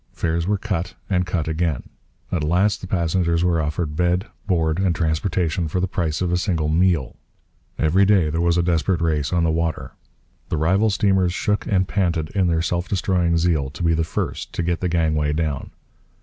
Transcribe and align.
Fares 0.13 0.47
were 0.47 0.57
cut 0.57 0.95
and 1.11 1.27
cut 1.27 1.47
again. 1.47 1.83
At 2.31 2.43
last 2.43 2.81
the 2.81 2.87
passengers 2.87 3.43
were 3.43 3.61
offered 3.61 3.95
bed, 3.95 4.25
board, 4.47 4.79
and 4.79 4.95
transportation 4.95 5.67
for 5.67 5.79
the 5.79 5.87
price 5.87 6.21
of 6.21 6.31
a 6.31 6.37
single 6.39 6.69
meal. 6.69 7.17
Every 7.77 8.03
day 8.03 8.31
there 8.31 8.41
was 8.41 8.57
a 8.57 8.63
desperate 8.63 8.99
race 8.99 9.31
on 9.31 9.43
the 9.43 9.51
water. 9.51 9.91
The 10.49 10.57
rival 10.57 10.89
steamers 10.89 11.35
shook 11.35 11.67
and 11.67 11.87
panted 11.87 12.31
in 12.31 12.47
their 12.47 12.63
self 12.63 12.87
destroying 12.89 13.37
zeal 13.37 13.69
to 13.69 13.83
be 13.83 13.93
the 13.93 14.03
first 14.03 14.51
to 14.53 14.63
get 14.63 14.79
the 14.79 14.89
gangway 14.89 15.33
down. 15.33 15.69